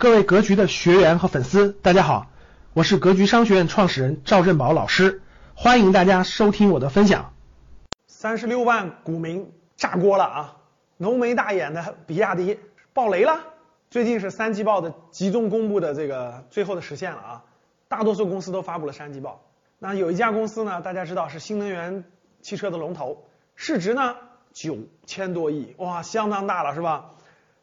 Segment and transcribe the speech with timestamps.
[0.00, 2.28] 各位格局的学员和粉丝，大家好，
[2.72, 5.22] 我是格局商学院创始人赵振宝老师，
[5.56, 7.32] 欢迎大家收听我的分享。
[8.06, 10.56] 三十六万股民炸锅了啊！
[10.98, 12.60] 浓眉大眼的比亚迪
[12.92, 13.40] 爆雷了。
[13.90, 17.44] 最近是三季报的集中公布的这个最后的实现了啊！
[17.88, 19.42] 大多数公司都发布了三季报。
[19.80, 22.04] 那有一家公司呢，大家知道是新能源
[22.40, 23.24] 汽车的龙头，
[23.56, 24.14] 市值呢
[24.52, 27.10] 九千多亿，哇，相当大了是吧？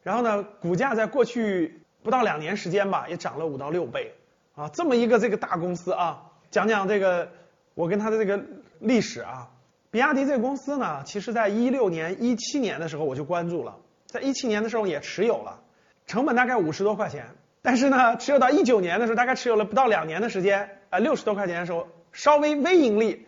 [0.02, 1.80] 然后呢，股价在过去。
[2.06, 4.14] 不到两年时间吧，也涨了五到六倍
[4.54, 4.70] 啊！
[4.72, 6.22] 这么一个这个大公司啊，
[6.52, 7.28] 讲讲这个
[7.74, 8.40] 我跟它的这个
[8.78, 9.50] 历史啊。
[9.90, 13.76] 比亚迪这个公司呢，其实在一六年、一七年的时候我就关注了，
[14.06, 15.58] 在一七年的时候也持有了，
[16.06, 17.26] 成本大概五十多块钱。
[17.60, 23.26] 但是呢，持有到一九年的时候，大概持有了不到两年的时间，啊，六十多块钱的时候，稍微微盈利，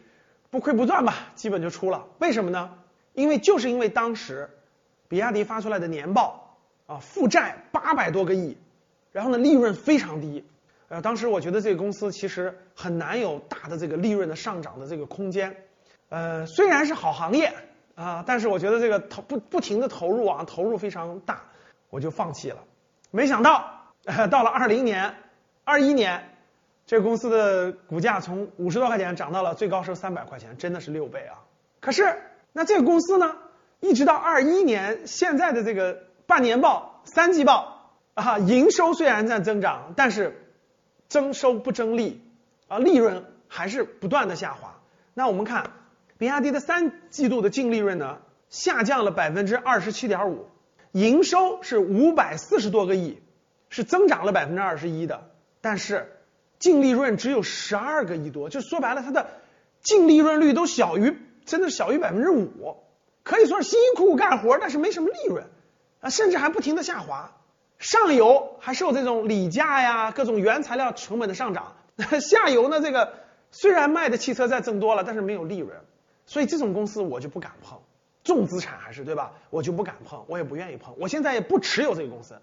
[0.50, 2.06] 不亏不赚吧，基本就出了。
[2.20, 2.70] 为什么呢？
[3.14, 4.48] 因为就是因为当时
[5.08, 6.56] 比亚迪发出来的年报
[6.86, 8.56] 啊，负债八百多个亿。
[9.12, 10.44] 然后呢，利润非常低，
[10.88, 15.56] 呃，当时我觉得这个公司其实很难有大的这个利润的上涨的这个空间，
[16.08, 17.52] 呃，虽然是好行业
[17.94, 21.42] 啊，但是我觉得这个投不不停的投入啊，投入非常大，
[21.90, 22.58] 我就放弃了。
[23.10, 23.92] 没想到
[24.30, 25.14] 到了二零年、
[25.64, 26.28] 二一年，
[26.86, 31.40] 这个公司的股价从五十多块钱涨到了最高是三百块钱，真的是六倍啊！
[31.80, 32.20] 可是
[32.52, 33.36] 那这个公司呢，
[33.80, 37.77] 一直到二一年现在的这个半年报、三季报。
[38.18, 40.36] 啊，营收虽然在增长，但是
[41.08, 42.20] 增收不增利，
[42.66, 44.80] 啊，利润还是不断的下滑。
[45.14, 45.70] 那我们看，
[46.18, 48.18] 比亚迪的三季度的净利润呢，
[48.50, 50.48] 下降了百分之二十七点五，
[50.90, 53.22] 营收是五百四十多个亿，
[53.68, 55.30] 是增长了百分之二十一的，
[55.60, 56.18] 但是
[56.58, 59.28] 净利润只有十二个亿多，就说白了，它的
[59.80, 62.78] 净利润率都小于，真的小于百分之五，
[63.22, 65.44] 可以说是辛辛苦苦干活，但是没什么利润，
[66.00, 67.32] 啊，甚至还不停的下滑。
[67.78, 71.76] 上游还受这种锂价呀、各种原材料成本的上涨，
[72.20, 73.14] 下游呢，这个
[73.52, 75.78] 虽然卖的汽车在增多了，但是没有利润，
[76.26, 77.78] 所以这种公司我就不敢碰，
[78.24, 79.32] 重资产还是对吧？
[79.50, 82.40] 我就不敢碰，我也不愿意碰，我现在也不持有这个公司，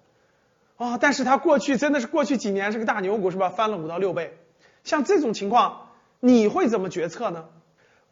[0.78, 3.50] 啊，但是它过去真的是过去几年是个大牛股是吧？
[3.50, 4.38] 翻了五到六倍，
[4.86, 5.90] 像这种情况
[6.22, 7.46] 你会怎么决策呢？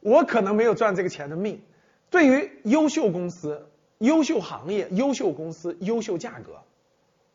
[0.01, 1.61] 我可能没有赚这个钱的命，
[2.09, 6.59] 对于优秀公司、优秀行业、优秀公司、优秀价格。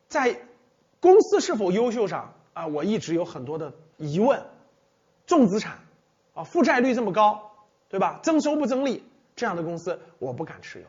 [0.09, 0.41] 在
[0.99, 4.43] 公司是否优秀上啊，我一直有很多的疑问。
[5.27, 5.77] 重资产
[6.33, 7.51] 啊，负债率这么高，
[7.87, 8.19] 对吧？
[8.23, 9.03] 增收不增利，
[9.35, 10.85] 这样的公司我不敢持有。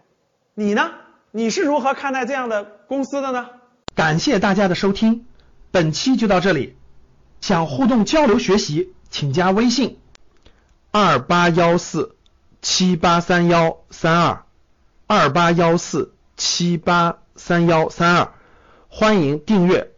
[0.55, 0.91] 你呢？
[1.31, 3.51] 你是如何看待这样的公司的呢？
[3.95, 5.27] 感谢大家的收听，
[5.71, 6.77] 本期就到这里。
[7.43, 9.99] 想互动交流学习，请加微信
[10.91, 12.17] 二八幺四
[12.63, 14.45] 七八三幺三二
[15.07, 18.33] 二八幺四七八三幺三二。
[18.93, 19.93] 欢迎订阅、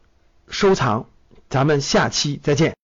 [0.49, 1.07] 收藏，
[1.49, 2.77] 咱们下期再见。